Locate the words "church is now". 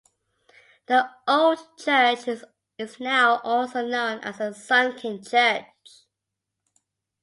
1.77-3.35